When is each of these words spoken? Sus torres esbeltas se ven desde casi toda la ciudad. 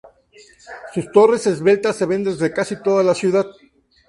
Sus 0.95 1.11
torres 1.11 1.45
esbeltas 1.45 1.95
se 1.95 2.07
ven 2.07 2.23
desde 2.23 2.51
casi 2.51 2.81
toda 2.81 3.03
la 3.03 3.13
ciudad. 3.13 3.45